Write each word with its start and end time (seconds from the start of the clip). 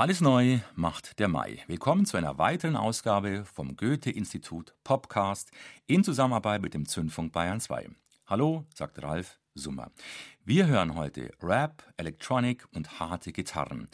Alles 0.00 0.20
neu 0.20 0.60
macht 0.76 1.18
der 1.18 1.26
Mai. 1.26 1.58
Willkommen 1.66 2.06
zu 2.06 2.16
einer 2.16 2.38
weiteren 2.38 2.76
Ausgabe 2.76 3.44
vom 3.44 3.74
Goethe-Institut 3.74 4.72
Popcast 4.84 5.50
in 5.88 6.04
Zusammenarbeit 6.04 6.62
mit 6.62 6.72
dem 6.72 6.86
Zündfunk 6.86 7.32
Bayern 7.32 7.58
2. 7.58 7.88
Hallo, 8.28 8.64
sagt 8.72 9.02
Ralf 9.02 9.40
Summer. 9.56 9.90
Wir 10.44 10.68
hören 10.68 10.94
heute 10.94 11.32
Rap, 11.42 11.82
Electronic 11.96 12.64
und 12.72 13.00
harte 13.00 13.32
Gitarren 13.32 13.88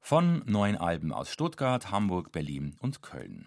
von 0.00 0.42
neuen 0.44 0.76
Alben 0.76 1.12
aus 1.12 1.30
Stuttgart, 1.30 1.92
Hamburg, 1.92 2.32
Berlin 2.32 2.74
und 2.80 3.00
Köln. 3.02 3.46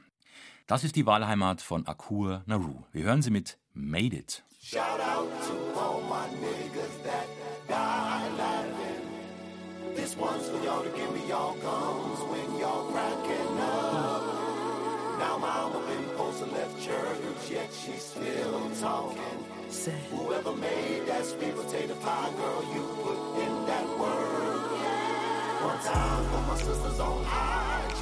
Das 0.66 0.86
ist 0.86 0.96
die 0.96 1.05
Wahlheimat 1.05 1.62
von 1.62 1.86
Akur 1.88 2.42
Naru. 2.46 2.84
Wir 2.94 3.04
hören 3.04 3.21
sie 3.21 3.32
mit 3.32 3.58
Made 3.74 4.16
It. 4.16 4.46
Shout 4.62 4.80
out 4.80 5.28
to 5.46 5.78
all 5.78 6.02
my 6.04 6.26
niggas 6.39 7.04
that 7.04 7.28
die 7.68 8.38
laughing. 8.38 9.94
This 9.94 10.16
one's 10.16 10.48
for 10.48 10.64
y'all 10.64 10.84
to 10.84 10.98
me 10.98 11.07
y'all 11.28 11.55
guns 11.55 12.20
when 12.32 12.60
y'all 12.60 12.89
cracking 12.91 13.60
up. 13.60 14.24
Now 15.20 15.38
mama 15.38 15.86
been 15.88 16.06
posted 16.15 16.51
left 16.54 16.82
church, 16.82 17.51
yet 17.51 17.70
she's 17.74 18.01
still 18.01 18.71
talking. 18.79 19.43
Say. 19.70 20.00
Whoever 20.11 20.56
made 20.56 21.06
that 21.07 21.25
sweet 21.25 21.54
potato 21.54 21.96
pie, 21.96 22.32
girl, 22.37 22.64
you 22.74 22.82
put 23.04 23.20
in 23.43 23.65
that 23.68 23.87
work. 24.00 24.71
One 25.68 25.79
time 25.84 26.24
for 26.32 26.42
my 26.48 26.56
sisters 26.56 27.00
on 27.00 27.20
IG, 27.28 28.01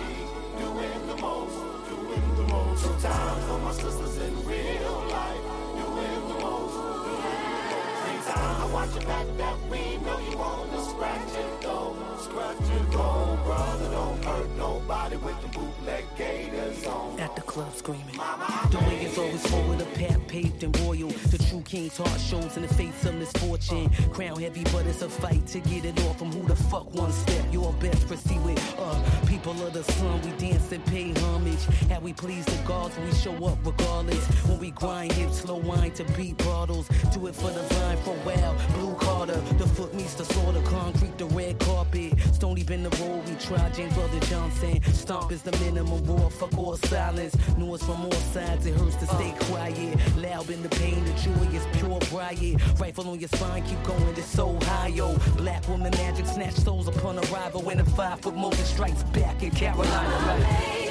doing 0.62 1.08
the 1.08 1.18
most, 1.18 1.58
doing 1.90 2.36
the 2.36 2.44
most. 2.54 2.84
Two 2.84 2.94
times 3.02 3.44
for 3.46 3.60
my 3.60 3.72
sisters 3.72 4.18
in 4.18 4.34
real 4.46 4.98
life, 5.10 5.46
doing 5.82 6.22
the 6.30 6.38
most, 6.46 6.76
doing 6.78 7.42
the 7.58 7.74
most. 7.74 7.98
Three 8.06 8.34
times 8.34 8.62
I 8.62 8.70
watch 8.72 8.94
your 8.94 9.06
back 9.10 9.28
that 9.38 9.58
we 9.72 9.98
know 10.06 10.20
you 10.30 10.38
wanna 10.38 10.84
scratch 10.84 11.34
it 11.34 11.62
though, 11.62 11.96
scratch 12.26 12.58
it 12.58 12.92
though, 12.92 13.38
brother. 13.46 13.90
Don't 13.92 14.24
hurt 14.26 14.50
nobody 14.58 15.18
with 15.18 15.40
the 15.42 15.48
bootleg 15.50 16.06
gators 16.18 16.86
on. 16.88 17.20
At 17.20 17.36
the 17.36 17.42
club 17.42 17.74
screaming, 17.74 18.18
Mama, 18.18 18.68
the 18.72 18.80
way 18.80 19.06
is 19.06 19.18
always 19.18 19.46
forward, 19.48 19.82
a 19.82 19.86
path 19.98 20.20
paved 20.28 20.64
and 20.64 20.78
royal. 20.80 21.10
The 21.34 21.38
true 21.56 21.64
king's 21.64 21.98
heart 21.98 22.20
shows 22.20 22.58
in 22.58 22.64
the 22.64 22.74
face 22.74 23.06
of 23.06 23.16
misfortune. 23.16 23.90
Crown 24.12 24.42
heavy, 24.42 24.64
but 24.74 24.86
it's 24.86 25.02
a 25.02 25.10
fight 25.10 25.46
to 25.48 25.60
get 25.60 25.86
it 25.86 25.98
off 26.06 26.20
from 26.20 26.32
who 26.32 26.46
the 26.48 26.56
fuck 26.56 26.94
one 26.94 27.12
step. 27.12 27.46
Your 27.52 27.72
best 27.74 28.08
proceed 28.08 28.44
with 28.44 28.76
uh 28.78 29.26
people 29.26 29.54
of 29.66 29.74
the 29.74 29.84
sun. 29.84 30.22
We 30.22 30.32
dance 30.32 30.72
and 30.72 30.86
pay 30.86 31.14
homage. 31.22 31.64
How 31.90 32.00
we 32.00 32.14
please 32.14 32.46
the 32.46 32.58
gods, 32.68 32.98
we 32.98 33.14
show 33.14 33.36
up 33.46 33.58
regardless. 33.64 34.26
When 34.48 34.60
we 34.60 34.72
grind 34.72 35.14
hips, 35.14 35.42
slow 35.42 35.58
wine 35.58 35.92
to 35.92 36.04
beat 36.18 36.38
bottles. 36.40 36.88
Do 37.14 37.28
it 37.28 37.36
for 37.36 37.52
the 37.52 37.64
vine 37.76 37.98
for 37.98 38.18
well. 38.26 38.56
Blue 38.76 38.96
Carter, 38.96 39.40
the 39.58 39.68
foot 39.68 39.94
meets 39.94 40.16
the 40.16 40.26
sword 40.26 40.56
of 40.56 40.66
concrete, 40.66 41.18
the 41.18 41.26
red 41.28 41.60
carpet. 41.60 42.14
Stony 42.34 42.64
been 42.64 42.84
the 42.84 42.96
road 43.02 43.28
we 43.30 43.36
try. 43.36 43.70
James 43.70 43.94
Brother 43.94 44.20
Johnson. 44.32 44.82
Stomp 44.94 45.32
is 45.32 45.42
the 45.42 45.52
minimum 45.64 46.04
war. 46.06 46.30
Fuck 46.30 46.58
all 46.58 46.78
silence. 46.78 47.36
Noise 47.58 47.84
from 47.84 48.06
all 48.06 48.22
sides. 48.34 48.66
It 48.66 48.76
hurts 48.76 48.96
to 48.98 49.08
stay 49.08 49.34
quiet. 49.42 49.98
Loud 50.18 50.50
in 50.50 50.62
the 50.62 50.70
pain, 50.70 51.04
the 51.06 51.14
joy 51.14 51.45
is 51.54 51.66
pure 51.78 52.00
riot. 52.12 52.80
Rifle 52.80 53.10
on 53.10 53.20
your 53.20 53.30
spine, 53.30 53.64
keep 53.64 53.82
going. 53.84 54.02
It's 54.18 54.26
so 54.26 54.58
high, 54.64 54.88
yo. 54.88 55.18
Black 55.38 55.68
woman 55.68 55.92
magic, 55.92 56.26
snatch 56.26 56.56
souls 56.56 56.88
upon 56.88 57.20
arrival. 57.20 57.62
When 57.62 57.80
a 57.80 57.86
five 57.86 58.20
foot 58.22 58.36
motor 58.36 58.64
strikes 58.64 59.04
back 59.04 59.44
in 59.44 59.52
Carolina. 59.52 59.90
Right? 59.90 60.85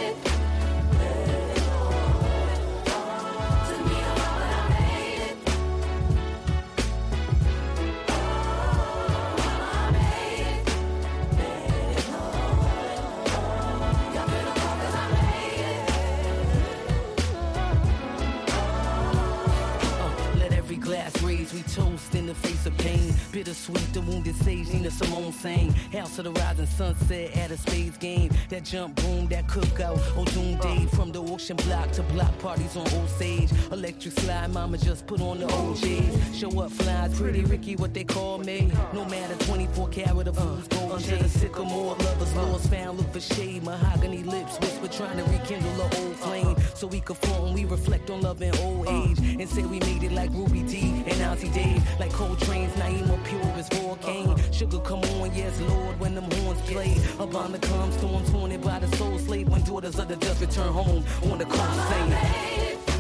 Bittersweet, 23.67 23.95
the 23.95 24.01
wounded 24.03 24.37
sage, 24.37 24.73
Nina 24.73 24.91
Simone 24.91 25.33
sang. 25.33 25.73
House 25.93 26.19
of 26.19 26.25
the 26.25 26.33
rising 26.33 26.67
sunset 26.67 27.37
at 27.37 27.51
a 27.51 27.57
spades 27.57 27.97
game. 27.97 28.31
That 28.49 28.65
jump 28.65 28.97
boom, 28.97 29.27
that 29.29 29.47
cookout, 29.47 30.01
oh 30.17 30.25
doom 30.27 30.59
day. 30.59 30.87
From 30.95 31.13
the 31.13 31.23
auction 31.23 31.57
block 31.57 31.91
to 31.93 32.03
block 32.03 32.37
parties 32.39 32.77
on 32.77 32.87
Old 32.95 33.09
Sage. 33.09 33.51
Electric 33.73 34.19
slide, 34.21 34.53
mama 34.53 34.79
just 34.79 35.07
put 35.07 35.21
on 35.21 35.41
the 35.41 35.47
OJs. 35.47 36.35
Show 36.35 36.61
up 36.61 36.71
flies, 36.73 37.19
pretty 37.19 37.45
Ricky, 37.45 37.77
what 37.77 37.95
they 37.95 38.05
call 38.05 38.39
me. 38.39 38.71
No 38.93 39.05
matter 39.07 39.35
24 39.47 39.89
carat 39.89 40.29
of 40.29 40.39
uh, 40.39 40.43
fools, 40.43 40.69
gold 40.69 40.93
Under 40.93 41.17
the 41.17 41.29
sycamore, 41.29 41.97
lovers 41.97 42.37
uh. 42.37 42.43
lost, 42.43 42.71
found, 42.71 42.99
look 42.99 43.13
for 43.13 43.21
shade. 43.21 43.63
Mahogany 43.63 44.23
lips, 44.25 44.59
whisper 44.59 44.89
trying 44.89 45.17
to 45.17 45.25
rekindle 45.25 45.73
the 45.75 45.83
old 45.85 46.13
uh-huh. 46.15 46.27
flame. 46.27 46.54
So 46.85 46.89
we 46.89 47.01
conform, 47.01 47.55
we 47.55 47.65
reflect 47.65 48.11
on 48.11 48.21
love 48.21 48.43
in 48.43 48.55
old 48.59 48.87
age. 48.89 49.19
And 49.41 49.49
say 49.49 49.63
we 49.63 49.81
made 49.81 50.03
it 50.03 50.13
like 50.13 50.31
Ruby 50.33 50.63
D 50.65 51.03
and 51.07 51.19
Auntie 51.23 51.49
Dave. 51.49 51.83
Like 51.99 52.11
Coltrane's 52.11 52.75
Naima 52.75 53.25
pure 53.25 53.41
as 53.57 53.71
volcane. 53.71 54.39
Sugar 54.53 54.81
come 54.81 55.01
on, 55.03 55.35
yes, 55.35 55.59
Lord, 55.63 55.99
when 55.99 56.15
them 56.15 56.31
horns 56.31 56.61
play. 56.69 56.95
Up 57.19 57.35
on 57.35 57.53
the 57.53 57.59
calm 57.59 57.91
storm, 57.93 58.23
taunted 58.27 58.61
by 58.61 58.81
the 58.81 58.97
soul 58.99 59.19
slave. 59.19 59.49
When 59.49 59.63
daughters 59.63 59.99
of 59.99 60.09
the 60.09 60.17
just 60.17 60.43
return 60.43 60.75
home 60.75 61.03
on 61.33 61.39
the 61.39 61.47
coast 61.47 61.89
saying. 61.89 62.94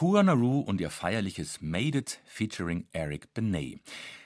Akua 0.00 0.22
Naru 0.22 0.60
und 0.60 0.80
ihr 0.80 0.88
feierliches 0.88 1.60
Made 1.60 1.98
It 1.98 2.20
featuring 2.24 2.86
Eric 2.92 3.34
Benet. 3.34 3.82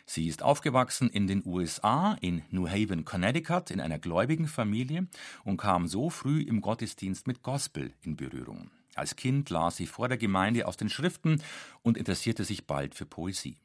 Sie 0.07 0.29
ist 0.29 0.41
aufgewachsen 0.41 1.11
in 1.11 1.26
den 1.26 1.43
USA, 1.44 2.17
in 2.21 2.43
New 2.50 2.69
Haven, 2.69 3.05
Connecticut, 3.05 3.73
in 3.73 3.81
einer 3.81 3.99
gläubigen 3.99 4.47
Familie 4.47 5.09
und 5.43 5.56
kam 5.56 5.88
so 5.88 6.11
früh 6.11 6.43
im 6.43 6.61
Gottesdienst 6.61 7.26
mit 7.26 7.43
Gospel 7.43 7.93
in 8.03 8.15
Berührung. 8.15 8.71
Als 8.94 9.17
Kind 9.17 9.50
las 9.50 9.76
sie 9.76 9.88
vor 9.88 10.06
der 10.06 10.17
Gemeinde 10.17 10.69
aus 10.69 10.76
den 10.76 10.91
Schriften 10.91 11.43
und 11.82 11.99
interessierte 11.99 12.44
sich 12.44 12.69
bald 12.69 12.94
für 12.94 13.05
Poesie. 13.05 13.56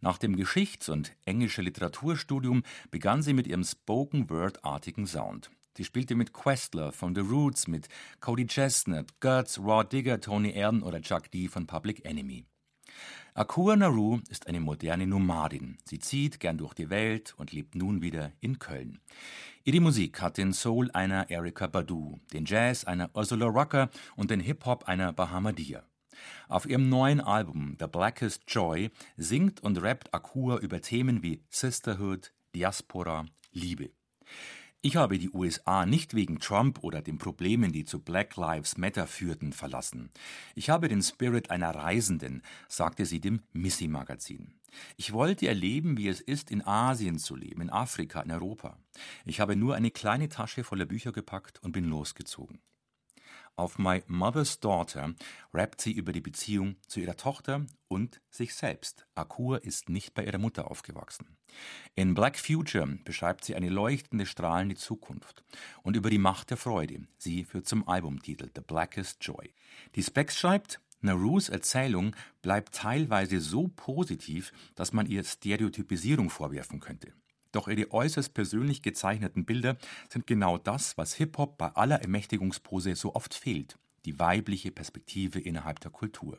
Nach 0.00 0.18
dem 0.18 0.34
Geschichts- 0.34 0.88
und 0.88 1.12
englische 1.26 1.62
Literaturstudium 1.62 2.64
begann 2.90 3.22
sie 3.22 3.34
mit 3.34 3.46
ihrem 3.46 3.62
Spoken-Word-artigen 3.62 5.06
Sound. 5.06 5.48
Sie 5.76 5.84
spielte 5.84 6.14
mit 6.14 6.32
Questler 6.32 6.92
von 6.92 7.14
The 7.14 7.22
Roots, 7.22 7.66
mit 7.66 7.88
Cody 8.20 8.46
Chestnut, 8.46 9.20
Guts, 9.20 9.58
Raw 9.58 9.84
Digger, 9.84 10.20
Tony 10.20 10.50
Erden 10.50 10.82
oder 10.82 11.00
Chuck 11.00 11.30
D 11.30 11.48
von 11.48 11.66
Public 11.66 12.04
Enemy. 12.04 12.44
Akua 13.34 13.76
Naru 13.76 14.20
ist 14.28 14.46
eine 14.46 14.60
moderne 14.60 15.06
Nomadin. 15.06 15.78
Sie 15.86 15.98
zieht 15.98 16.38
gern 16.40 16.58
durch 16.58 16.74
die 16.74 16.90
Welt 16.90 17.32
und 17.38 17.52
lebt 17.52 17.74
nun 17.74 18.02
wieder 18.02 18.32
in 18.40 18.58
Köln. 18.58 19.00
Ihre 19.64 19.80
Musik 19.80 20.20
hat 20.20 20.36
den 20.36 20.52
Soul 20.52 20.90
einer 20.90 21.30
Erika 21.30 21.66
Badu, 21.66 22.18
den 22.34 22.44
Jazz 22.44 22.84
einer 22.84 23.08
Ursula 23.14 23.46
Rucker 23.46 23.88
und 24.16 24.30
den 24.30 24.40
Hip-Hop 24.40 24.84
einer 24.84 25.14
Bahamadia. 25.14 25.84
Auf 26.48 26.66
ihrem 26.66 26.90
neuen 26.90 27.22
Album 27.22 27.76
The 27.80 27.86
Blackest 27.86 28.42
Joy 28.48 28.90
singt 29.16 29.62
und 29.62 29.80
rappt 29.80 30.12
Akua 30.12 30.58
über 30.58 30.82
Themen 30.82 31.22
wie 31.22 31.42
Sisterhood, 31.48 32.34
Diaspora, 32.54 33.24
Liebe. 33.52 33.92
Ich 34.84 34.96
habe 34.96 35.16
die 35.16 35.30
USA 35.30 35.86
nicht 35.86 36.12
wegen 36.12 36.40
Trump 36.40 36.82
oder 36.82 37.02
den 37.02 37.16
Problemen, 37.16 37.70
die 37.70 37.84
zu 37.84 38.00
Black 38.00 38.34
Lives 38.34 38.76
Matter 38.76 39.06
führten, 39.06 39.52
verlassen. 39.52 40.10
Ich 40.56 40.70
habe 40.70 40.88
den 40.88 41.02
Spirit 41.02 41.52
einer 41.52 41.72
Reisenden, 41.72 42.42
sagte 42.66 43.06
sie 43.06 43.20
dem 43.20 43.42
Missy 43.52 43.86
Magazin. 43.86 44.54
Ich 44.96 45.12
wollte 45.12 45.46
erleben, 45.46 45.96
wie 45.98 46.08
es 46.08 46.20
ist, 46.20 46.50
in 46.50 46.66
Asien 46.66 47.20
zu 47.20 47.36
leben, 47.36 47.62
in 47.62 47.70
Afrika, 47.70 48.22
in 48.22 48.32
Europa. 48.32 48.76
Ich 49.24 49.38
habe 49.38 49.54
nur 49.54 49.76
eine 49.76 49.92
kleine 49.92 50.28
Tasche 50.28 50.64
voller 50.64 50.86
Bücher 50.86 51.12
gepackt 51.12 51.62
und 51.62 51.70
bin 51.70 51.84
losgezogen. 51.84 52.58
Auf 53.56 53.78
My 53.78 54.02
Mother's 54.06 54.60
Daughter 54.60 55.14
rappt 55.52 55.82
sie 55.82 55.92
über 55.92 56.12
die 56.12 56.22
Beziehung 56.22 56.76
zu 56.88 57.00
ihrer 57.00 57.16
Tochter 57.16 57.66
und 57.88 58.22
sich 58.30 58.54
selbst. 58.54 59.06
Akur 59.14 59.62
ist 59.62 59.90
nicht 59.90 60.14
bei 60.14 60.24
ihrer 60.24 60.38
Mutter 60.38 60.70
aufgewachsen. 60.70 61.36
In 61.94 62.14
Black 62.14 62.38
Future 62.38 62.86
beschreibt 63.04 63.44
sie 63.44 63.54
eine 63.54 63.68
leuchtende, 63.68 64.24
strahlende 64.24 64.76
Zukunft 64.76 65.44
und 65.82 65.96
über 65.96 66.08
die 66.08 66.18
Macht 66.18 66.50
der 66.50 66.56
Freude. 66.56 67.06
Sie 67.18 67.44
führt 67.44 67.68
zum 67.68 67.86
Albumtitel 67.86 68.48
The 68.54 68.62
Blackest 68.62 69.18
Joy. 69.22 69.52
Die 69.96 70.02
Specs 70.02 70.38
schreibt, 70.38 70.80
Narus 71.02 71.48
Erzählung 71.48 72.14
bleibt 72.42 72.74
teilweise 72.74 73.40
so 73.40 73.68
positiv, 73.68 74.52
dass 74.76 74.92
man 74.92 75.06
ihr 75.06 75.24
Stereotypisierung 75.24 76.30
vorwerfen 76.30 76.80
könnte. 76.80 77.12
Doch 77.52 77.68
ihre 77.68 77.92
äußerst 77.92 78.34
persönlich 78.34 78.82
gezeichneten 78.82 79.44
Bilder 79.44 79.76
sind 80.08 80.26
genau 80.26 80.58
das, 80.58 80.96
was 80.98 81.14
Hip-Hop 81.14 81.58
bei 81.58 81.68
aller 81.68 82.00
Ermächtigungspose 82.00 82.96
so 82.96 83.14
oft 83.14 83.34
fehlt. 83.34 83.78
Die 84.06 84.18
weibliche 84.18 84.72
Perspektive 84.72 85.38
innerhalb 85.38 85.78
der 85.80 85.90
Kultur. 85.90 86.38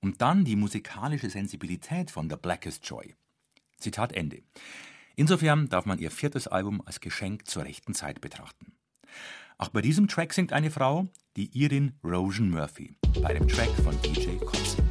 Und 0.00 0.20
dann 0.20 0.44
die 0.44 0.56
musikalische 0.56 1.30
Sensibilität 1.30 2.10
von 2.10 2.28
The 2.28 2.36
Blackest 2.36 2.84
Joy. 2.86 3.14
Zitat 3.78 4.12
Ende. 4.12 4.42
Insofern 5.16 5.68
darf 5.68 5.84
man 5.84 5.98
ihr 5.98 6.10
viertes 6.10 6.48
Album 6.48 6.82
als 6.84 7.00
Geschenk 7.00 7.46
zur 7.46 7.64
rechten 7.64 7.94
Zeit 7.94 8.20
betrachten. 8.20 8.72
Auch 9.58 9.68
bei 9.70 9.82
diesem 9.82 10.06
Track 10.06 10.32
singt 10.32 10.52
eine 10.52 10.70
Frau, 10.70 11.08
die 11.36 11.50
Irin 11.58 11.94
Rosen 12.04 12.50
Murphy, 12.50 12.94
bei 13.20 13.34
dem 13.34 13.48
Track 13.48 13.70
von 13.82 14.00
DJ 14.02 14.36
Kotze. 14.36 14.87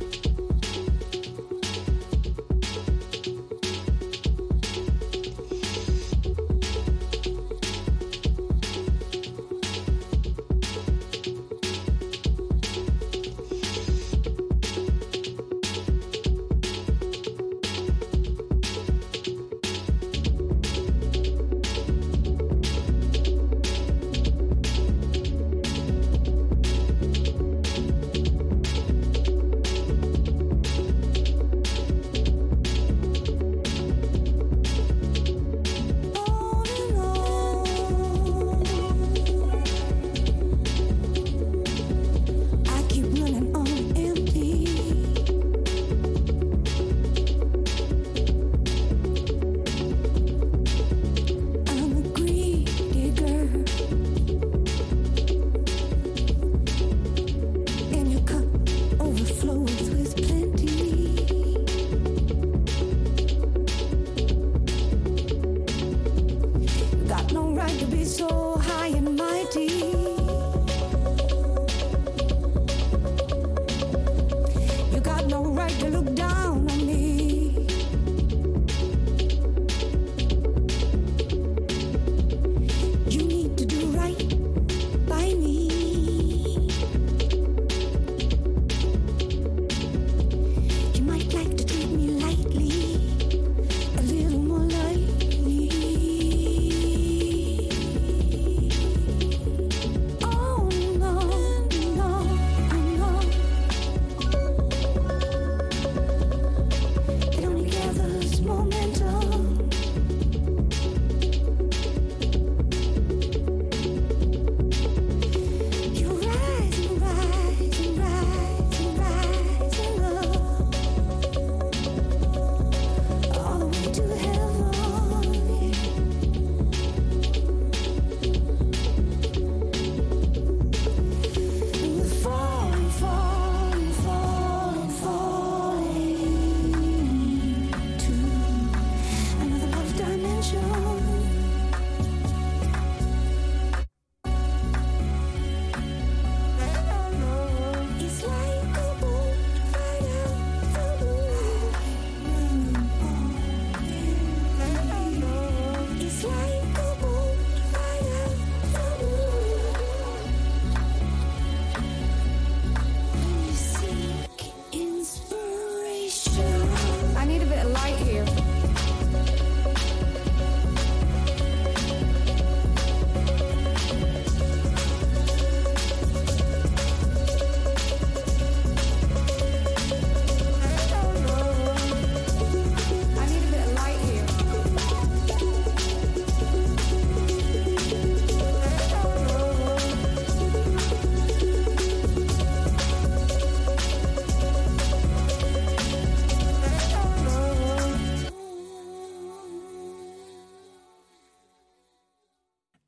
sure. 140.50 140.77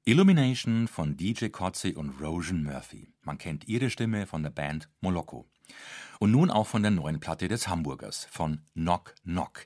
Illumination 0.09 0.87
von 0.87 1.17
DJ 1.17 1.49
Kotze 1.49 1.93
und 1.93 2.19
Rojan 2.19 2.63
Murphy. 2.63 3.13
Man 3.21 3.37
kennt 3.37 3.67
ihre 3.67 3.91
Stimme 3.91 4.25
von 4.25 4.41
der 4.41 4.49
Band 4.49 4.89
Moloko. 5.01 5.47
Und 6.19 6.31
nun 6.31 6.49
auch 6.49 6.65
von 6.65 6.81
der 6.81 6.89
neuen 6.89 7.19
Platte 7.19 7.47
des 7.47 7.67
Hamburgers, 7.67 8.25
von 8.31 8.61
Knock 8.73 9.13
Knock. 9.21 9.65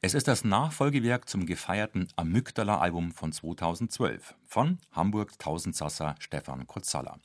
Es 0.00 0.14
ist 0.14 0.26
das 0.26 0.42
Nachfolgewerk 0.42 1.28
zum 1.28 1.46
gefeierten 1.46 2.08
Amygdala-Album 2.16 3.12
von 3.12 3.30
2012 3.30 4.34
von 4.44 4.80
Hamburg 4.90 5.38
Tausendsasser 5.38 6.16
Stefan 6.18 6.66
Kutzalla. 6.66 7.20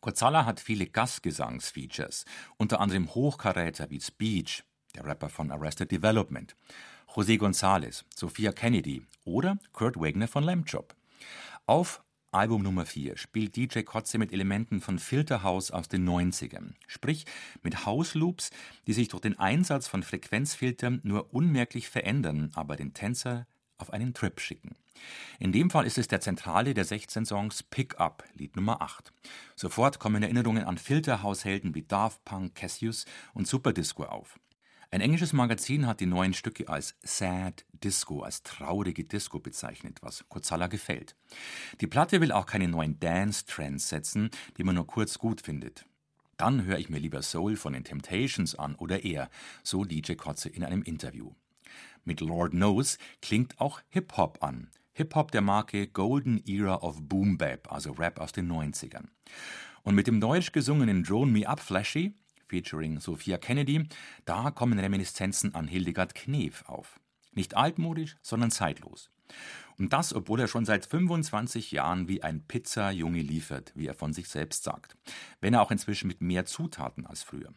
Kozala 0.00 0.44
hat 0.44 0.60
viele 0.60 0.86
Gastgesangsfeatures, 0.86 2.24
unter 2.56 2.78
anderem 2.78 3.12
Hochkaräter 3.16 3.90
wie 3.90 4.00
Speech, 4.00 4.62
der 4.94 5.06
Rapper 5.06 5.28
von 5.28 5.50
Arrested 5.50 5.90
Development, 5.90 6.54
José 7.12 7.36
González, 7.36 8.04
Sophia 8.14 8.52
Kennedy 8.52 9.04
oder 9.24 9.58
Kurt 9.72 9.96
Wagner 9.96 10.28
von 10.28 10.44
Lamb. 10.44 10.66
Auf 11.68 12.04
Album 12.30 12.62
Nummer 12.62 12.86
4 12.86 13.16
spielt 13.16 13.56
DJ 13.56 13.80
Kotze 13.80 14.18
mit 14.18 14.32
Elementen 14.32 14.80
von 14.80 15.00
Filterhouse 15.00 15.72
aus 15.72 15.88
den 15.88 16.08
90ern, 16.08 16.74
sprich 16.86 17.24
mit 17.64 17.84
House-Loops, 17.84 18.50
die 18.86 18.92
sich 18.92 19.08
durch 19.08 19.22
den 19.22 19.36
Einsatz 19.36 19.88
von 19.88 20.04
Frequenzfiltern 20.04 21.00
nur 21.02 21.34
unmerklich 21.34 21.88
verändern, 21.88 22.52
aber 22.54 22.76
den 22.76 22.94
Tänzer 22.94 23.48
auf 23.78 23.92
einen 23.92 24.14
Trip 24.14 24.38
schicken. 24.38 24.76
In 25.40 25.50
dem 25.50 25.68
Fall 25.68 25.86
ist 25.86 25.98
es 25.98 26.06
der 26.06 26.20
zentrale 26.20 26.72
der 26.72 26.84
16 26.84 27.26
Songs 27.26 27.64
Pick 27.64 27.98
Up, 27.98 28.22
Lied 28.34 28.54
Nummer 28.54 28.80
8. 28.80 29.12
Sofort 29.56 29.98
kommen 29.98 30.22
Erinnerungen 30.22 30.62
an 30.62 30.78
Filterhaushelden 30.78 31.74
wie 31.74 31.82
Daft 31.82 32.24
Punk, 32.24 32.54
Cassius 32.54 33.06
und 33.34 33.48
Superdisco 33.48 34.04
auf. 34.04 34.38
Ein 34.90 35.00
englisches 35.00 35.32
Magazin 35.32 35.86
hat 35.86 36.00
die 36.00 36.06
neuen 36.06 36.32
Stücke 36.32 36.68
als 36.68 36.94
Sad 37.02 37.66
Disco, 37.72 38.22
als 38.22 38.44
traurige 38.44 39.02
Disco 39.02 39.40
bezeichnet, 39.40 39.98
was 40.00 40.24
Kozala 40.28 40.68
gefällt. 40.68 41.16
Die 41.80 41.88
Platte 41.88 42.20
will 42.20 42.30
auch 42.30 42.46
keine 42.46 42.68
neuen 42.68 43.00
Dance-Trends 43.00 43.88
setzen, 43.88 44.30
die 44.56 44.64
man 44.64 44.76
nur 44.76 44.86
kurz 44.86 45.18
gut 45.18 45.40
findet. 45.40 45.86
Dann 46.36 46.64
höre 46.64 46.78
ich 46.78 46.88
mir 46.88 46.98
lieber 46.98 47.22
Soul 47.22 47.56
von 47.56 47.72
den 47.72 47.82
Temptations 47.82 48.54
an 48.54 48.76
oder 48.76 49.04
eher, 49.04 49.28
so 49.64 49.84
DJ 49.84 50.12
Kotze 50.12 50.48
in 50.48 50.62
einem 50.62 50.82
Interview. 50.82 51.32
Mit 52.04 52.20
Lord 52.20 52.52
Knows 52.52 52.98
klingt 53.20 53.60
auch 53.60 53.80
Hip-Hop 53.88 54.42
an. 54.42 54.70
Hip-Hop 54.92 55.32
der 55.32 55.40
Marke 55.40 55.88
Golden 55.88 56.40
Era 56.46 56.76
of 56.76 57.02
Boom 57.02 57.38
Bap, 57.38 57.72
also 57.72 57.90
Rap 57.92 58.20
aus 58.20 58.32
den 58.32 58.50
90ern. 58.50 59.08
Und 59.82 59.94
mit 59.96 60.06
dem 60.06 60.20
deutsch 60.20 60.52
gesungenen 60.52 61.02
Drone 61.02 61.32
Me 61.32 61.48
Up 61.48 61.60
Flashy 61.60 62.14
featuring 62.48 63.00
Sophia 63.00 63.38
Kennedy, 63.38 63.88
da 64.24 64.50
kommen 64.50 64.78
Reminiszenzen 64.78 65.54
an 65.54 65.68
Hildegard 65.68 66.14
Knef 66.14 66.64
auf. 66.66 67.00
Nicht 67.32 67.56
altmodisch, 67.56 68.16
sondern 68.22 68.50
zeitlos. 68.50 69.10
Und 69.78 69.92
das, 69.92 70.14
obwohl 70.14 70.40
er 70.40 70.48
schon 70.48 70.64
seit 70.64 70.86
25 70.86 71.70
Jahren 71.72 72.08
wie 72.08 72.22
ein 72.22 72.46
Pizzajunge 72.46 73.20
liefert, 73.20 73.72
wie 73.74 73.86
er 73.86 73.94
von 73.94 74.12
sich 74.12 74.28
selbst 74.28 74.64
sagt. 74.64 74.96
Wenn 75.40 75.52
er 75.52 75.62
auch 75.62 75.70
inzwischen 75.70 76.06
mit 76.06 76.22
mehr 76.22 76.46
Zutaten 76.46 77.06
als 77.06 77.22
früher. 77.22 77.52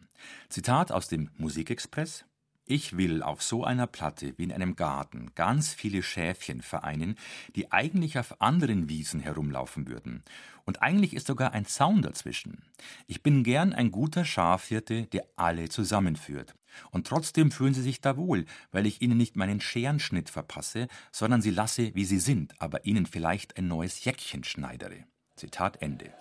Zitat 0.48 0.92
aus 0.92 1.08
dem 1.08 1.30
Musikexpress. 1.38 2.26
Ich 2.70 2.96
will 2.96 3.24
auf 3.24 3.42
so 3.42 3.64
einer 3.64 3.88
Platte 3.88 4.34
wie 4.36 4.44
in 4.44 4.52
einem 4.52 4.76
Garten 4.76 5.32
ganz 5.34 5.74
viele 5.74 6.04
Schäfchen 6.04 6.62
vereinen, 6.62 7.16
die 7.56 7.72
eigentlich 7.72 8.16
auf 8.16 8.40
anderen 8.40 8.88
Wiesen 8.88 9.18
herumlaufen 9.18 9.88
würden. 9.88 10.22
Und 10.66 10.80
eigentlich 10.80 11.14
ist 11.14 11.26
sogar 11.26 11.52
ein 11.52 11.66
Zaun 11.66 12.00
dazwischen. 12.00 12.62
Ich 13.08 13.24
bin 13.24 13.42
gern 13.42 13.72
ein 13.72 13.90
guter 13.90 14.24
Schafhirte, 14.24 15.06
der 15.06 15.24
alle 15.34 15.68
zusammenführt. 15.68 16.54
Und 16.92 17.08
trotzdem 17.08 17.50
fühlen 17.50 17.74
sie 17.74 17.82
sich 17.82 18.02
da 18.02 18.16
wohl, 18.16 18.44
weil 18.70 18.86
ich 18.86 19.02
ihnen 19.02 19.18
nicht 19.18 19.34
meinen 19.34 19.60
Scherenschnitt 19.60 20.30
verpasse, 20.30 20.86
sondern 21.10 21.42
sie 21.42 21.50
lasse, 21.50 21.92
wie 21.96 22.04
sie 22.04 22.20
sind, 22.20 22.54
aber 22.60 22.86
ihnen 22.86 23.06
vielleicht 23.06 23.58
ein 23.58 23.66
neues 23.66 24.04
Jäckchen 24.04 24.44
schneidere. 24.44 25.06
Zitat 25.34 25.82
Ende. 25.82 26.12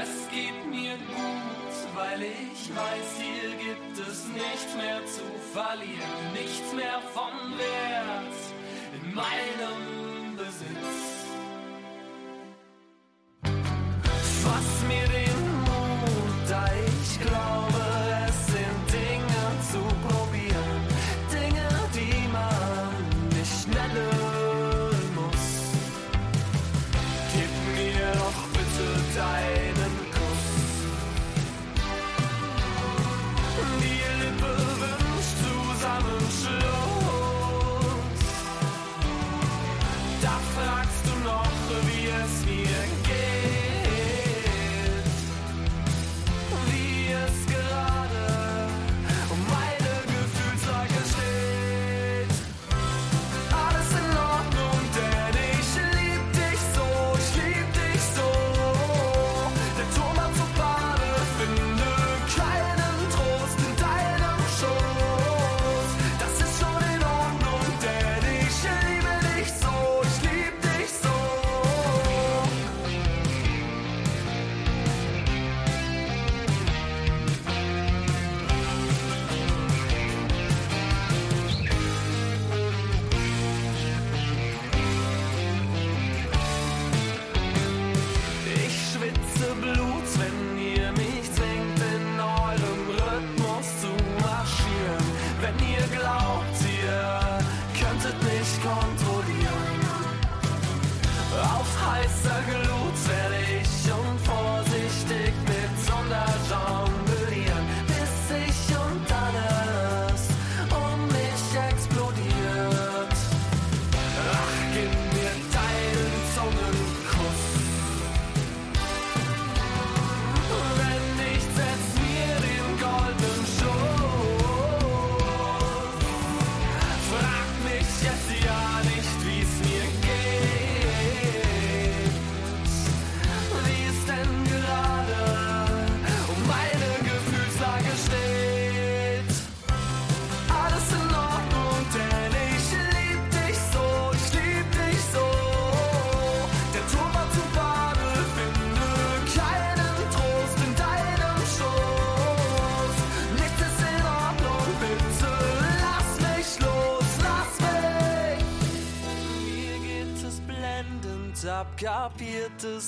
Es 0.00 0.30
geht 0.30 0.66
mir 0.70 0.96
gut, 0.96 1.94
weil 1.94 2.22
ich 2.22 2.74
weiß, 2.74 3.20
hier 3.20 3.35
es 4.16 4.26
nichts 4.28 4.76
mehr 4.76 5.04
zu 5.04 5.24
verlieren, 5.52 6.32
nichts 6.32 6.72
mehr 6.72 7.00
von 7.12 7.32
Wert 7.58 8.36
in 8.94 9.14
meinem 9.14 9.95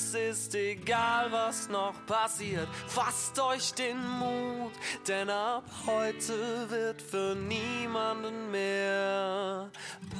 es 0.08 0.14
ist 0.14 0.54
egal, 0.54 1.30
was 1.32 1.68
noch 1.68 1.94
passiert. 2.06 2.68
Fasst 2.86 3.38
euch 3.40 3.74
den 3.74 3.98
Mut, 4.18 4.72
denn 5.06 5.28
ab 5.28 5.64
heute 5.86 6.70
wird 6.70 7.02
für 7.02 7.34
niemanden 7.34 8.50
mehr 8.50 9.70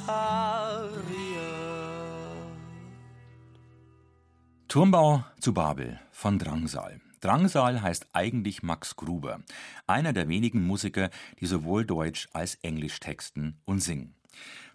pariert. 0.07 1.19
Turmbau 4.69 5.25
zu 5.41 5.55
Babel 5.55 5.99
von 6.11 6.39
Drangsal. 6.39 7.01
Drangsal 7.21 7.81
heißt 7.83 8.09
eigentlich 8.13 8.63
Max 8.63 8.95
Gruber, 8.95 9.41
einer 9.87 10.13
der 10.13 10.29
wenigen 10.29 10.67
Musiker, 10.67 11.11
die 11.41 11.47
sowohl 11.47 11.85
Deutsch 11.87 12.29
als 12.33 12.57
Englisch 12.57 13.01
texten 13.01 13.61
und 13.65 13.81
singen. 13.81 14.18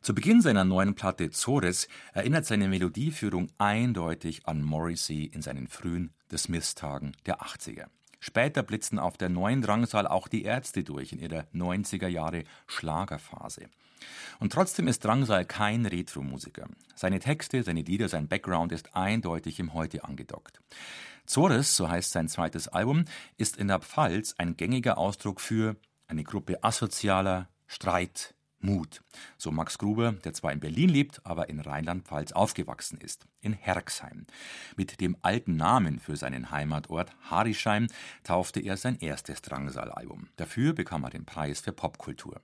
Zu 0.02 0.14
Beginn 0.14 0.42
seiner 0.42 0.66
neuen 0.66 0.96
Platte 0.96 1.32
Zores 1.32 1.88
erinnert 2.14 2.46
seine 2.46 2.68
Melodieführung 2.68 3.48
eindeutig 3.58 4.46
an 4.46 4.62
Morrissey 4.62 5.26
in 5.26 5.42
seinen 5.42 5.68
frühen 5.68 6.14
The 6.30 6.38
Smiths-Tagen 6.38 7.14
der 7.26 7.42
80er. 7.42 7.86
Später 8.20 8.64
blitzten 8.64 9.00
auf 9.00 9.18
der 9.18 9.30
neuen 9.30 9.62
Drangsal 9.62 10.08
auch 10.08 10.28
die 10.28 10.44
Ärzte 10.44 10.84
durch 10.84 11.14
in 11.14 11.20
ihrer 11.20 11.46
90er 11.54 12.08
Jahre 12.08 12.44
Schlagerphase. 12.68 13.70
Und 14.40 14.54
trotzdem 14.54 14.88
ist 14.88 15.04
Drangsal 15.04 15.46
kein 15.46 15.86
Retro-Musiker. 15.86 16.68
Seine 16.96 17.20
Texte, 17.20 17.64
seine 17.64 17.82
Lieder, 17.82 18.10
sein 18.10 18.28
Background 18.28 18.72
ist 18.72 18.96
eindeutig 18.96 19.60
im 19.60 19.74
Heute 19.74 20.04
angedockt. 20.04 20.62
Zores, 21.26 21.76
so 21.76 21.90
heißt 21.90 22.12
sein 22.12 22.28
zweites 22.28 22.68
Album, 22.68 23.06
ist 23.38 23.58
in 23.58 23.70
der 23.70 23.80
Pfalz 23.80 24.36
ein 24.38 24.58
gängiger 24.58 24.98
Ausdruck 24.98 25.40
für 25.40 25.78
eine 26.08 26.24
Gruppe 26.24 26.64
asozialer, 26.64 27.50
Streit, 27.68 28.36
Mut. 28.64 29.04
So 29.38 29.52
Max 29.52 29.78
Gruber, 29.78 30.14
der 30.14 30.34
zwar 30.34 30.52
in 30.52 30.60
Berlin 30.60 30.90
lebt, 30.90 31.22
aber 31.26 31.50
in 31.50 31.60
Rheinland-Pfalz 31.60 32.32
aufgewachsen 32.32 32.98
ist, 33.00 33.26
in 33.42 33.54
Herxheim. 33.54 34.26
Mit 34.78 35.02
dem 35.02 35.18
alten 35.22 35.56
Namen 35.58 36.00
für 36.00 36.16
seinen 36.16 36.52
Heimatort 36.52 37.12
Harischheim 37.30 37.88
taufte 38.24 38.60
er 38.62 38.78
sein 38.78 38.98
erstes 39.00 39.42
Drangsal-Album. 39.42 40.30
Dafür 40.38 40.74
bekam 40.74 41.04
er 41.04 41.10
den 41.10 41.26
Preis 41.26 41.60
für 41.60 41.74
Popkultur. 41.74 42.42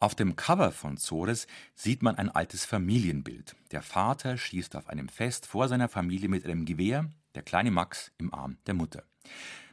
Auf 0.00 0.14
dem 0.14 0.36
Cover 0.36 0.72
von 0.72 0.96
Zores 0.96 1.46
sieht 1.74 2.02
man 2.02 2.16
ein 2.16 2.28
altes 2.28 2.64
Familienbild. 2.64 3.56
Der 3.70 3.82
Vater 3.82 4.36
schießt 4.36 4.76
auf 4.76 4.88
einem 4.88 5.08
Fest 5.08 5.46
vor 5.46 5.68
seiner 5.68 5.88
Familie 5.88 6.28
mit 6.28 6.44
einem 6.44 6.64
Gewehr, 6.64 7.08
der 7.34 7.42
kleine 7.42 7.70
Max 7.70 8.12
im 8.18 8.34
Arm 8.34 8.58
der 8.66 8.74
Mutter. 8.74 9.04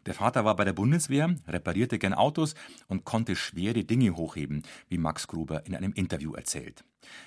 Der 0.06 0.14
Vater 0.14 0.46
war 0.46 0.56
bei 0.56 0.66
der 0.66 0.74
Bundeswehr, 0.74 1.36
reparierte 1.48 2.00
gern 2.00 2.14
Autos 2.14 2.56
und 2.88 3.06
konnte 3.06 3.36
schwere 3.36 3.84
Dinge 3.84 4.16
hochheben, 4.16 4.64
wie 4.88 4.98
Max 4.98 5.28
Gruber 5.28 5.66
in 5.66 5.76
einem 5.76 5.94
Interview 5.94 6.34
erzählt. 6.34 6.84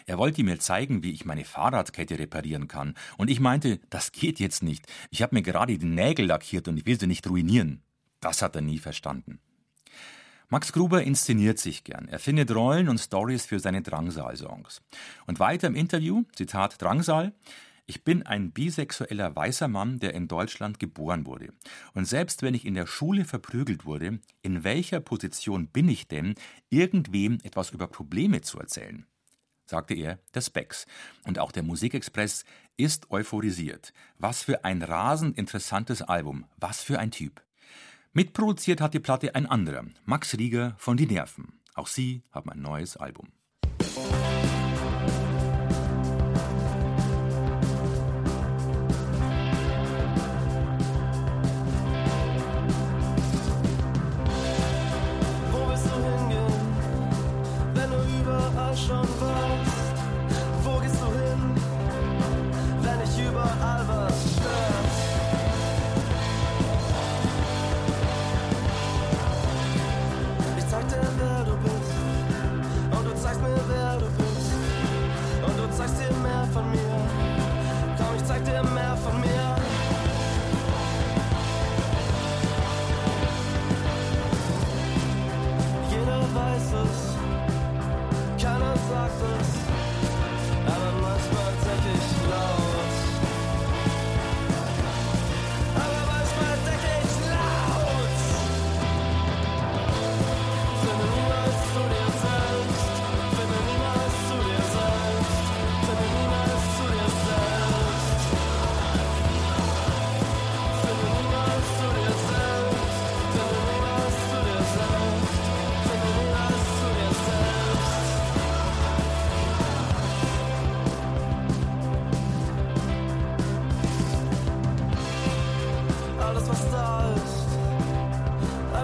Er 0.06 0.18
wollte 0.18 0.42
mir 0.42 0.58
zeigen, 0.58 1.02
wie 1.02 1.12
ich 1.12 1.24
meine 1.24 1.44
Fahrradkette 1.44 2.18
reparieren 2.18 2.68
kann. 2.68 2.94
Und 3.16 3.30
ich 3.30 3.40
meinte, 3.40 3.80
das 3.90 4.12
geht 4.12 4.40
jetzt 4.40 4.62
nicht. 4.62 4.86
Ich 5.10 5.22
habe 5.22 5.34
mir 5.34 5.42
gerade 5.42 5.78
die 5.78 5.86
Nägel 5.86 6.26
lackiert 6.26 6.68
und 6.68 6.76
ich 6.76 6.86
will 6.86 6.98
sie 6.98 7.06
nicht 7.06 7.28
ruinieren. 7.28 7.82
Das 8.20 8.42
hat 8.42 8.54
er 8.54 8.62
nie 8.62 8.78
verstanden. 8.78 9.40
Max 10.48 10.72
Gruber 10.72 11.02
inszeniert 11.02 11.58
sich 11.58 11.82
gern. 11.82 12.08
Er 12.08 12.18
findet 12.18 12.54
Rollen 12.54 12.90
und 12.90 12.98
Stories 12.98 13.46
für 13.46 13.58
seine 13.58 13.80
Drangsal-Songs. 13.80 14.82
Und 15.26 15.40
weiter 15.40 15.66
im 15.66 15.74
Interview, 15.74 16.24
Zitat 16.34 16.80
Drangsal, 16.82 17.32
ich 17.86 18.04
bin 18.04 18.24
ein 18.24 18.52
bisexueller 18.52 19.34
weißer 19.34 19.68
Mann, 19.68 19.98
der 19.98 20.14
in 20.14 20.28
Deutschland 20.28 20.78
geboren 20.78 21.26
wurde. 21.26 21.52
Und 21.94 22.06
selbst 22.06 22.42
wenn 22.42 22.54
ich 22.54 22.64
in 22.64 22.74
der 22.74 22.86
Schule 22.86 23.24
verprügelt 23.24 23.84
wurde, 23.84 24.20
in 24.42 24.64
welcher 24.64 25.00
Position 25.00 25.68
bin 25.68 25.88
ich 25.88 26.08
denn, 26.08 26.34
irgendwem 26.70 27.38
etwas 27.42 27.70
über 27.70 27.86
Probleme 27.86 28.40
zu 28.40 28.58
erzählen? 28.58 29.06
sagte 29.66 29.94
er, 29.94 30.18
der 30.34 30.42
Specs. 30.42 30.86
Und 31.24 31.38
auch 31.38 31.50
der 31.50 31.62
Musikexpress 31.62 32.44
ist 32.76 33.10
euphorisiert. 33.10 33.92
Was 34.18 34.42
für 34.42 34.64
ein 34.64 34.82
rasend 34.82 35.38
interessantes 35.38 36.02
Album. 36.02 36.44
Was 36.56 36.82
für 36.82 36.98
ein 36.98 37.10
Typ. 37.10 37.42
Mitproduziert 38.12 38.82
hat 38.82 38.92
die 38.92 39.00
Platte 39.00 39.34
ein 39.34 39.46
anderer, 39.46 39.86
Max 40.04 40.36
Rieger 40.36 40.74
von 40.76 40.98
Die 40.98 41.06
Nerven. 41.06 41.60
Auch 41.74 41.86
sie 41.86 42.22
haben 42.30 42.50
ein 42.50 42.60
neues 42.60 42.98
Album. 42.98 43.32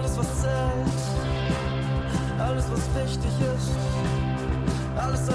Wohl 0.03 0.25
alles 4.97 5.29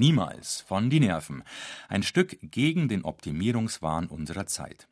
Niemals 0.00 0.62
von 0.62 0.88
Die 0.88 0.98
Nerven. 0.98 1.42
Ein 1.90 2.02
Stück 2.02 2.38
gegen 2.40 2.88
den 2.88 3.04
Optimierungswahn 3.04 4.06
unserer 4.06 4.46
Zeit. 4.46 4.88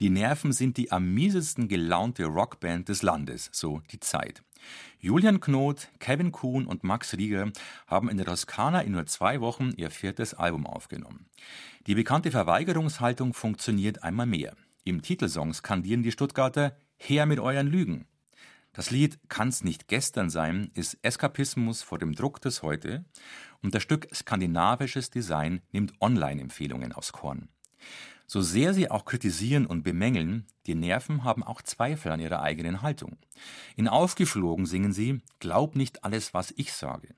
Die 0.00 0.08
Nerven 0.08 0.50
sind 0.50 0.78
die 0.78 0.90
am 0.90 1.12
miesesten 1.12 1.68
gelaunte 1.68 2.24
Rockband 2.24 2.88
des 2.88 3.02
Landes, 3.02 3.50
so 3.52 3.82
die 3.92 4.00
Zeit. 4.00 4.42
Julian 4.98 5.40
Knot, 5.40 5.88
Kevin 5.98 6.32
Kuhn 6.32 6.64
und 6.64 6.84
Max 6.84 7.18
Rieger 7.18 7.52
haben 7.86 8.08
in 8.08 8.16
der 8.16 8.24
Toskana 8.24 8.80
in 8.80 8.92
nur 8.92 9.04
zwei 9.04 9.42
Wochen 9.42 9.74
ihr 9.76 9.90
viertes 9.90 10.32
Album 10.32 10.66
aufgenommen. 10.66 11.26
Die 11.86 11.94
bekannte 11.94 12.30
Verweigerungshaltung 12.30 13.34
funktioniert 13.34 14.04
einmal 14.04 14.24
mehr. 14.24 14.56
Im 14.84 15.02
Titelsong 15.02 15.52
skandieren 15.52 16.02
die 16.02 16.12
Stuttgarter 16.12 16.78
Her 16.96 17.26
mit 17.26 17.40
euren 17.40 17.66
Lügen. 17.66 18.06
Das 18.76 18.90
Lied 18.90 19.18
Kann's 19.30 19.64
nicht 19.64 19.88
gestern 19.88 20.28
sein 20.28 20.70
ist 20.74 20.98
Eskapismus 21.00 21.82
vor 21.82 21.98
dem 21.98 22.14
Druck 22.14 22.42
des 22.42 22.62
Heute 22.62 23.06
und 23.62 23.74
das 23.74 23.82
Stück 23.82 24.08
Skandinavisches 24.14 25.10
Design 25.10 25.60
nimmt 25.72 25.94
Online-Empfehlungen 26.00 26.92
aufs 26.92 27.12
Korn. 27.12 27.48
So 28.26 28.40
sehr 28.40 28.74
sie 28.74 28.90
auch 28.90 29.04
kritisieren 29.04 29.66
und 29.66 29.84
bemängeln, 29.84 30.46
die 30.66 30.74
Nerven 30.74 31.22
haben 31.22 31.44
auch 31.44 31.62
Zweifel 31.62 32.10
an 32.10 32.20
ihrer 32.20 32.42
eigenen 32.42 32.82
Haltung. 32.82 33.16
In 33.76 33.86
Aufgeflogen 33.86 34.66
singen 34.66 34.92
sie 34.92 35.20
Glaub 35.38 35.76
nicht 35.76 36.04
alles, 36.04 36.34
was 36.34 36.52
ich 36.56 36.72
sage. 36.72 37.14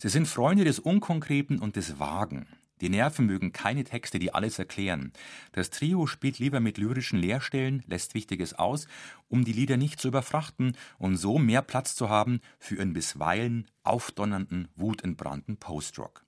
Sie 0.00 0.08
sind 0.08 0.26
Freunde 0.26 0.64
des 0.64 0.80
Unkonkreten 0.80 1.60
und 1.60 1.76
des 1.76 1.98
Vagen. 2.00 2.46
Die 2.84 2.90
Nerven 2.90 3.24
mögen 3.24 3.54
keine 3.54 3.82
Texte, 3.82 4.18
die 4.18 4.34
alles 4.34 4.58
erklären. 4.58 5.14
Das 5.52 5.70
Trio 5.70 6.06
spielt 6.06 6.38
lieber 6.38 6.60
mit 6.60 6.76
lyrischen 6.76 7.18
Leerstellen, 7.18 7.82
lässt 7.86 8.12
Wichtiges 8.12 8.52
aus, 8.52 8.88
um 9.26 9.42
die 9.42 9.54
Lieder 9.54 9.78
nicht 9.78 9.98
zu 9.98 10.08
überfrachten 10.08 10.76
und 10.98 11.16
so 11.16 11.38
mehr 11.38 11.62
Platz 11.62 11.94
zu 11.94 12.10
haben 12.10 12.42
für 12.58 12.74
ihren 12.74 12.92
bisweilen 12.92 13.70
aufdonnernden, 13.84 14.68
wutentbrannten 14.76 15.56
Postrock. 15.56 16.26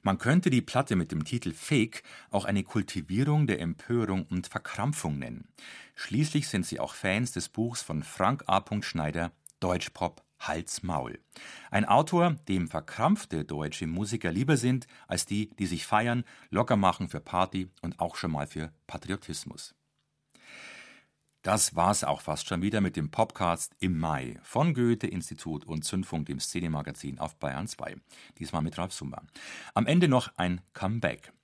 Man 0.00 0.16
könnte 0.16 0.48
die 0.48 0.62
Platte 0.62 0.96
mit 0.96 1.12
dem 1.12 1.26
Titel 1.26 1.52
Fake 1.52 2.02
auch 2.30 2.46
eine 2.46 2.62
Kultivierung 2.62 3.46
der 3.46 3.60
Empörung 3.60 4.24
und 4.30 4.46
Verkrampfung 4.46 5.18
nennen. 5.18 5.48
Schließlich 5.96 6.48
sind 6.48 6.64
sie 6.64 6.80
auch 6.80 6.94
Fans 6.94 7.32
des 7.32 7.50
Buchs 7.50 7.82
von 7.82 8.02
Frank 8.02 8.44
A. 8.46 8.64
Schneider 8.80 9.32
Deutschpop 9.60 10.24
Hals 10.48 10.82
Maul. 10.82 11.18
Ein 11.70 11.84
Autor, 11.84 12.36
dem 12.48 12.68
verkrampfte 12.68 13.44
deutsche 13.44 13.86
Musiker 13.86 14.32
lieber 14.32 14.56
sind 14.56 14.86
als 15.08 15.26
die, 15.26 15.50
die 15.58 15.66
sich 15.66 15.86
feiern, 15.86 16.24
locker 16.50 16.76
machen 16.76 17.08
für 17.08 17.20
Party 17.20 17.68
und 17.82 18.00
auch 18.00 18.16
schon 18.16 18.32
mal 18.32 18.46
für 18.46 18.72
Patriotismus. 18.86 19.74
Das 21.44 21.76
war's 21.76 22.04
auch 22.04 22.22
fast 22.22 22.48
schon 22.48 22.62
wieder 22.62 22.80
mit 22.80 22.96
dem 22.96 23.10
Popcast 23.10 23.76
im 23.78 23.98
Mai 23.98 24.40
von 24.42 24.72
Goethe-Institut 24.72 25.66
und 25.66 25.84
Zündfunk, 25.84 26.24
dem 26.24 26.40
Szenemagazin 26.40 27.18
auf 27.18 27.36
Bayern 27.36 27.68
2. 27.68 27.96
Diesmal 28.38 28.62
mit 28.62 28.78
Ralf 28.78 28.94
Summer. 28.94 29.22
Am 29.74 29.86
Ende 29.86 30.08
noch 30.08 30.32
ein 30.38 30.62
Comeback. 30.72 31.34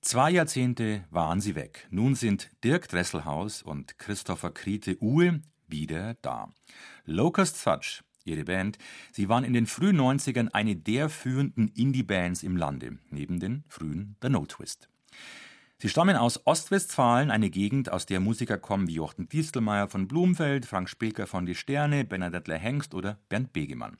Zwei 0.00 0.30
Jahrzehnte 0.30 1.04
waren 1.10 1.42
sie 1.42 1.54
weg. 1.54 1.86
Nun 1.90 2.14
sind 2.14 2.50
Dirk 2.64 2.88
Dresselhaus 2.88 3.62
und 3.62 3.98
Christopher 3.98 4.50
Kriete-Uhe 4.50 5.42
wieder 5.66 6.14
da. 6.22 6.48
Locust 7.04 7.58
Fudge 7.58 8.02
ihre 8.24 8.44
Band. 8.44 8.78
Sie 9.12 9.28
waren 9.28 9.44
in 9.44 9.52
den 9.52 9.66
frühen 9.66 10.00
90ern 10.00 10.48
eine 10.48 10.76
der 10.76 11.08
führenden 11.08 11.68
Indie-Bands 11.68 12.42
im 12.42 12.56
Lande, 12.56 12.98
neben 13.10 13.40
den 13.40 13.64
frühen 13.68 14.16
The 14.22 14.28
No 14.28 14.46
Twist. 14.46 14.88
Sie 15.78 15.88
stammen 15.88 16.16
aus 16.16 16.46
Ostwestfalen, 16.46 17.30
eine 17.30 17.50
Gegend, 17.50 17.90
aus 17.90 18.06
der 18.06 18.20
Musiker 18.20 18.58
kommen 18.58 18.86
wie 18.86 18.94
Jochen 18.94 19.28
Distelmeier 19.28 19.88
von 19.88 20.06
Blumfeld, 20.06 20.66
Frank 20.66 20.88
Spilker 20.88 21.26
von 21.26 21.46
Die 21.46 21.56
Sterne, 21.56 22.04
Bernadettler 22.04 22.56
Hengst 22.56 22.94
oder 22.94 23.18
Bernd 23.28 23.52
Begemann. 23.52 23.98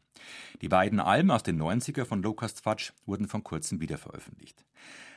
Die 0.63 0.69
beiden 0.69 1.01
Alben 1.01 1.31
aus 1.31 1.43
den 1.43 1.61
90er 1.61 2.05
von 2.05 2.23
Locust 2.23 2.63
Fudge 2.63 2.93
wurden 3.07 3.27
vor 3.27 3.43
kurzem 3.43 3.81
wieder 3.81 3.99
veröffentlicht. 3.99 4.65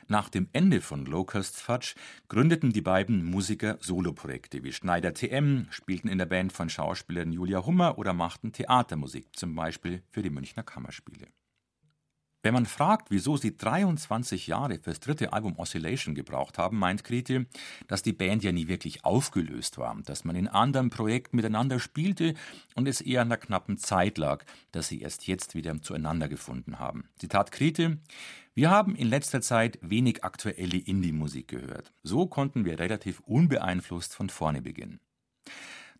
Nach 0.08 0.28
dem 0.28 0.48
Ende 0.52 0.80
von 0.80 1.06
Locust 1.06 1.60
Fudge 1.60 1.94
gründeten 2.28 2.72
die 2.72 2.80
beiden 2.80 3.24
Musiker 3.24 3.76
Soloprojekte 3.80 4.64
wie 4.64 4.72
Schneider 4.72 5.14
TM, 5.14 5.66
spielten 5.70 6.08
in 6.08 6.18
der 6.18 6.26
Band 6.26 6.52
von 6.52 6.68
Schauspielerin 6.68 7.32
Julia 7.32 7.64
Hummer 7.64 7.98
oder 7.98 8.14
machten 8.14 8.52
Theatermusik, 8.52 9.28
zum 9.36 9.54
Beispiel 9.54 10.02
für 10.10 10.22
die 10.22 10.30
Münchner 10.30 10.62
Kammerspiele. 10.64 11.28
Wenn 12.42 12.54
man 12.54 12.66
fragt, 12.66 13.10
wieso 13.10 13.36
sie 13.36 13.56
23 13.56 14.46
Jahre 14.46 14.78
fürs 14.78 15.00
dritte 15.00 15.32
Album 15.32 15.58
Oscillation 15.58 16.14
gebraucht 16.14 16.56
haben, 16.56 16.78
meint 16.78 17.02
Kriti, 17.02 17.46
dass 17.88 18.02
die 18.02 18.12
Band 18.12 18.44
ja 18.44 18.52
nie 18.52 18.68
wirklich 18.68 19.04
aufgelöst 19.04 19.76
war, 19.76 19.96
dass 20.04 20.24
man 20.24 20.36
in 20.36 20.46
anderen 20.46 20.90
Projekten 20.90 21.36
miteinander 21.36 21.80
spielte 21.80 22.34
und 22.76 22.86
es 22.86 23.00
eher 23.00 23.22
an 23.22 23.28
der 23.28 23.38
knappen 23.38 23.76
Zeit 23.76 24.18
lag, 24.18 24.44
dass 24.70 24.86
sie 24.86 25.00
erst 25.00 25.26
jetzt 25.26 25.56
wieder 25.56 25.82
zueinander 25.82 26.28
gefunden 26.28 26.78
haben. 26.78 27.08
Zitat 27.18 27.50
Kriti, 27.50 27.96
wir 28.54 28.70
haben 28.70 28.94
in 28.94 29.08
letzter 29.08 29.40
Zeit 29.40 29.78
wenig 29.82 30.22
aktuelle 30.22 30.78
Indie-Musik 30.78 31.48
gehört. 31.48 31.92
So 32.04 32.26
konnten 32.26 32.64
wir 32.64 32.78
relativ 32.78 33.20
unbeeinflusst 33.20 34.14
von 34.14 34.30
vorne 34.30 34.62
beginnen. 34.62 35.00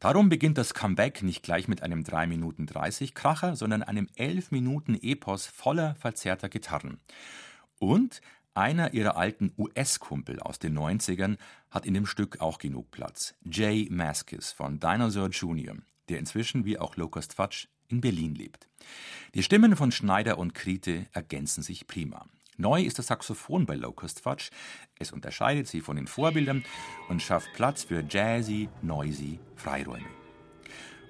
Darum 0.01 0.29
beginnt 0.29 0.59
das 0.59 0.75
Comeback 0.75 1.25
nicht 1.25 1.43
gleich 1.43 1.67
mit 1.67 1.83
einem 1.83 2.05
3 2.05 2.29
Minuten 2.29 2.67
30 2.67 3.15
Kracher, 3.15 3.57
sondern 3.57 3.83
einem 3.83 4.09
11 4.15 4.53
Minuten 4.53 4.95
Epos 4.95 5.47
voller 5.47 5.97
verzerrter 5.97 6.49
Gitarren. 6.49 7.01
Und 7.81 8.21
einer 8.55 8.95
ihrer 8.95 9.17
alten 9.17 9.53
US-Kumpel 9.59 10.41
aus 10.41 10.61
den 10.61 10.79
90ern 10.79 11.37
hat 11.71 11.85
in 11.85 11.95
dem 11.95 12.07
Stück 12.07 12.41
auch 12.41 12.59
genug 12.59 12.91
Platz. 12.93 13.35
Jay 13.45 13.89
Maskis 13.91 14.53
von 14.53 14.79
Dinosaur 14.79 15.31
Jr., 15.31 15.77
der 16.09 16.19
inzwischen 16.21 16.65
wie 16.65 16.79
auch 16.79 16.97
Locust 16.97 17.35
Fudge 17.35 17.67
in 17.89 18.01
Berlin 18.01 18.35
lebt. 18.35 18.69
Die 19.35 19.43
Stimmen 19.43 19.77
von 19.77 19.91
Schneider 19.91 20.39
und 20.39 20.55
Krite 20.55 21.07
ergänzen 21.13 21.63
sich 21.63 21.87
prima. 21.89 22.27
Neu 22.61 22.83
ist 22.83 22.99
das 22.99 23.07
Saxophon 23.07 23.67
bei 23.67 23.77
Locust 23.77 24.21
Fudge. 24.21 24.51
Es 24.99 25.13
unterscheidet 25.13 25.69
sie 25.69 25.81
von 25.81 25.95
den 25.95 26.09
Vorbildern 26.09 26.65
und 27.09 27.23
schafft 27.23 27.53
Platz 27.55 27.85
für 27.85 28.03
jazzy, 28.03 28.69
noisy 28.83 29.39
Freiräume. 29.55 30.09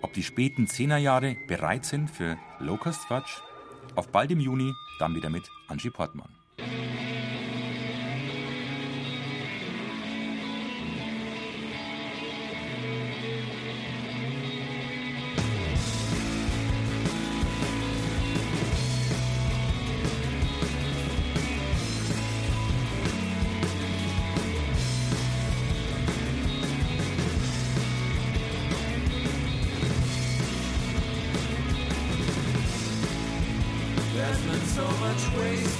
Ob 0.02 0.12
die 0.12 0.22
späten 0.22 0.66
Zehnerjahre 0.66 1.36
bereit 1.48 1.86
sind 1.86 2.10
für 2.10 2.36
Locust 2.58 3.00
Fudge? 3.06 3.40
Auf 3.96 4.12
bald 4.12 4.30
im 4.30 4.40
Juni, 4.40 4.74
dann 4.98 5.14
wieder 5.14 5.30
mit 5.30 5.48
Angie 5.68 5.90
Portmann. 5.90 6.37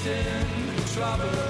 in 0.09 0.85
trouble. 0.95 1.48